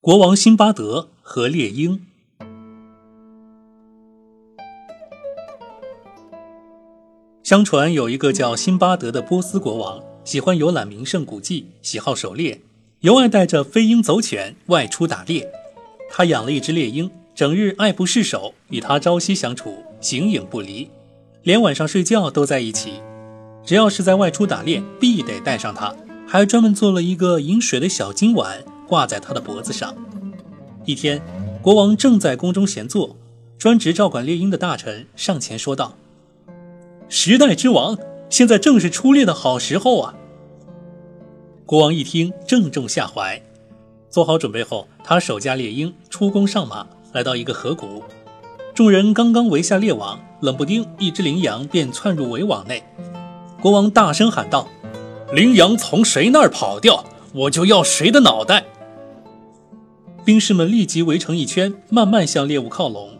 [0.00, 2.00] 国王辛巴德和猎鹰。
[7.42, 12.60] 相传有一个叫辛巴德的波斯国王，喜欢游览名胜古迹，喜好狩猎，
[13.00, 15.50] 尤爱带着飞鹰走犬外出打猎。
[16.08, 20.88] 他养了一只猎鹰，整日爱不释手，与它朝夕相处，形影不离，
[21.42, 23.02] 连晚上睡觉都在一起。
[23.64, 29.94] 只要是在外出打猎，必得带上它，还专门做了一个饮水的小金碗，挂在他的脖子上。
[30.84, 31.20] 一天，
[31.60, 33.14] 国王正在宫中闲坐，
[33.58, 35.94] 专职照管猎鹰的大臣上前说道。
[37.08, 37.96] 时代之王，
[38.28, 40.14] 现在正是出猎的好时候啊！
[41.66, 43.40] 国王一听，正中下怀。
[44.08, 48.02] 做好准备后，他手驾猎鹰出宫上马，来到一个河谷。
[48.74, 52.82] 众人刚刚围下猎网，冷不丁，一只羚羊便窜入围网内。
[53.60, 54.68] 国王大声喊道
[55.34, 58.64] ：“羚羊从谁那儿跑掉，我就要谁的脑袋！”
[60.28, 63.12] 兵士们立即围成一圈，慢慢向猎物靠拢。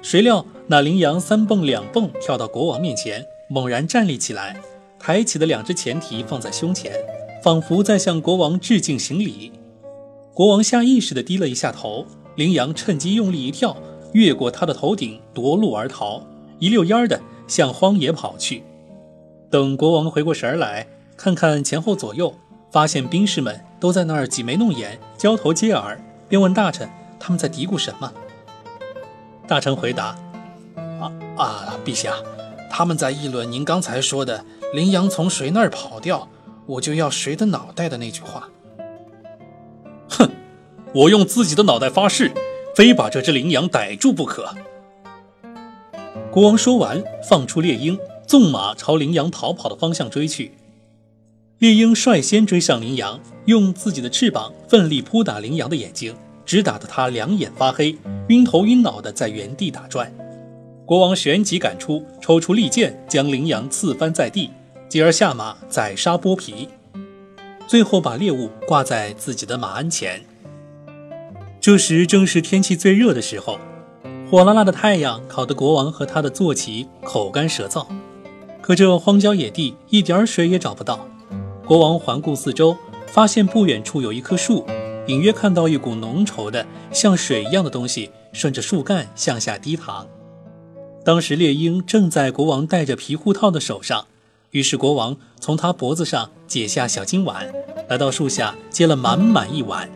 [0.00, 3.26] 谁料那羚羊三蹦两蹦跳到国王面前。
[3.48, 4.56] 猛然站立起来，
[4.96, 6.92] 抬起的两只前蹄放在胸前，
[7.42, 9.50] 仿佛在向国王致敬行礼。
[10.32, 13.76] 国王下意识地低了一下头，羚羊趁机用力一跳，
[14.12, 16.24] 越过他的头顶夺路而逃，
[16.60, 18.62] 一溜烟儿的向荒野跑去。
[19.50, 20.86] 等国王回过神来，
[21.16, 22.32] 看看前后左右，
[22.70, 26.00] 发现兵士们都在那儿挤眉弄眼、交头接耳，
[26.32, 26.88] 便问大臣
[27.20, 28.10] 他们在嘀咕什么。
[29.46, 30.16] 大臣回答
[30.98, 32.14] ：“啊啊，陛下。”
[32.72, 36.26] 他们在议论您刚才说的“羚羊从谁那儿跑掉，
[36.64, 38.48] 我就要谁的脑袋”的那句话。
[40.08, 40.30] 哼，
[40.94, 42.32] 我用自己的脑袋发誓，
[42.74, 44.54] 非把这只羚羊逮住不可。
[46.30, 50.54] 国王说完，放出猎鹰，纵马朝羚羊逃跑的方向追去。
[51.62, 56.12] 猎鹰率先追上羚羊，用自己的翅膀奋力扑打羚羊的眼睛，
[56.44, 57.96] 直打得它两眼发黑，
[58.30, 60.12] 晕头晕脑的在原地打转。
[60.84, 64.50] 国王旋即赶出，抽出利剑，将羚羊刺翻在地，
[64.88, 66.68] 继而下马宰杀剥皮，
[67.68, 70.20] 最后把猎物挂在自己的马鞍前。
[71.60, 73.60] 这时正是天气最热的时候，
[74.28, 77.86] 火辣辣的太阳烤得国王和他的坐骑口干舌燥。
[78.60, 81.06] 可这荒郊野地一点水也找不到。
[81.72, 84.66] 国王环顾四周，发现不远处有一棵树，
[85.06, 90.06] 隐约看到一股浓稠的像水一样的东西顺着树干向下滴淌。
[91.02, 94.04] 当时猎鹰正在国王戴着皮护套的手上，
[94.50, 97.50] 于是国王从他脖子上解下小金碗，
[97.88, 99.88] 来到树下接了满满一碗，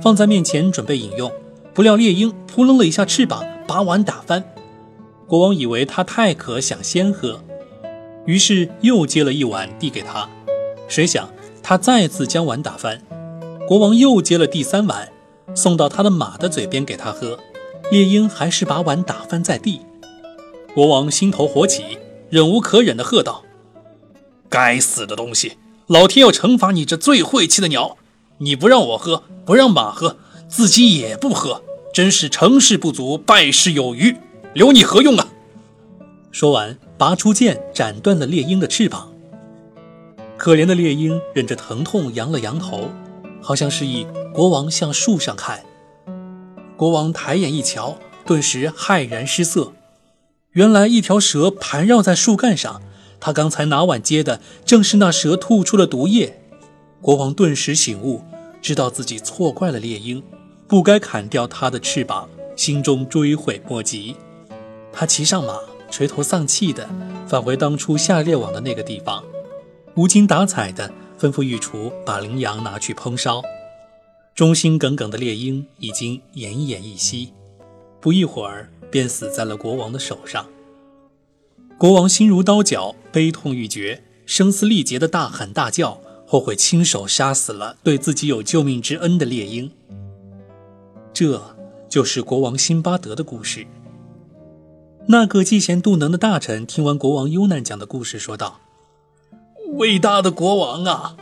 [0.00, 1.32] 放在面前准备饮用。
[1.74, 4.44] 不料猎鹰扑棱了一下翅膀，把碗打翻。
[5.26, 7.42] 国王以为他太渴，想先喝，
[8.24, 10.30] 于是又接了一碗递给他。
[10.88, 11.28] 谁想
[11.62, 13.02] 他再次将碗打翻，
[13.66, 15.10] 国王又接了第三碗，
[15.54, 17.38] 送到他的马的嘴边给他喝，
[17.90, 19.80] 猎鹰还是把碗打翻在地。
[20.74, 23.44] 国王心头火起，忍无可忍地喝道
[24.50, 25.56] ：“该死的东西！
[25.86, 27.96] 老天要惩罚你这最晦气的鸟！
[28.38, 30.18] 你不让我喝，不让马喝，
[30.48, 31.62] 自己也不喝，
[31.92, 34.16] 真是成事不足，败事有余，
[34.52, 35.28] 留你何用啊！”
[36.32, 39.13] 说完，拔出剑，斩断了猎鹰的翅膀。
[40.44, 42.90] 可怜的猎鹰忍着疼痛，扬了扬头，
[43.40, 45.64] 好像示意国王向树上看。
[46.76, 47.96] 国王抬眼一瞧，
[48.26, 49.72] 顿时骇然失色。
[50.50, 52.82] 原来一条蛇盘绕在树干上，
[53.18, 56.38] 他刚才拿碗接的正是那蛇吐出的毒液。
[57.00, 58.22] 国王顿时醒悟，
[58.60, 60.22] 知道自己错怪了猎鹰，
[60.68, 64.14] 不该砍掉它的翅膀，心中追悔莫及。
[64.92, 65.58] 他骑上马，
[65.90, 66.86] 垂头丧气地
[67.26, 69.24] 返回当初下猎网的那个地方，
[69.96, 73.42] 无精打采地吩咐御厨把羚羊拿去烹烧。
[74.34, 77.32] 忠心耿耿的猎鹰已经奄奄一息，
[78.00, 78.70] 不一会儿。
[78.90, 80.46] 便死在了国王的手上。
[81.76, 89.68] 国王心如刀绞，悲痛欲绝，声嘶力竭的大喊大叫，后悔亲手杀死了对自己有救命之恩的猎鹰。
[91.12, 91.56] 这
[91.88, 93.66] 就是国王辛巴德的故事。
[95.08, 98.60] 那个嫉贤妒能的大臣听完国王忧难讲的故事，说道
[99.76, 101.16] ：“伟大的国王啊，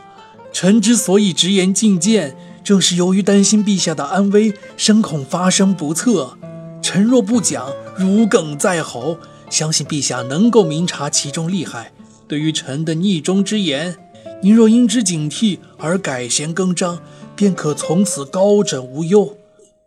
[0.51, 6.37] 臣之所以直言进谏，正是由于担心陛下的安危，深恐发生不测。”
[6.81, 9.17] 臣若不讲，如鲠在喉。
[9.49, 11.91] 相信陛下能够明察其中利害。
[12.27, 13.95] 对于臣的逆忠之言，
[14.41, 16.99] 您若因之警惕而改弦更张，
[17.35, 19.35] 便可从此高枕无忧；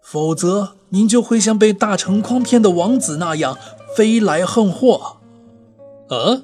[0.00, 3.58] 否则，您就会像被大成诓骗的王子那样
[3.96, 5.16] 飞来横祸。
[6.08, 6.42] 呃，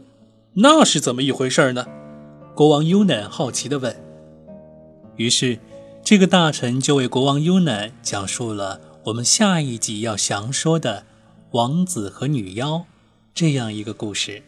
[0.54, 1.86] 那是怎么一回事呢？
[2.54, 3.96] 国王尤南好奇地问。
[5.16, 5.58] 于是，
[6.04, 11.04] 这个大臣就为国王优南讲述了我们下一集要详说的
[11.52, 12.84] 王子和女妖
[13.34, 14.42] 这样一个故事。